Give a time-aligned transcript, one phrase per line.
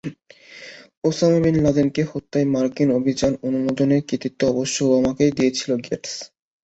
[1.03, 6.13] Osama bin লাদেনকে হত্যায় মার্কিন অভিযান অনুমোদনের কৃতিত্ব অবশ্য ওবামাকেই দিয়েছেন গেটস।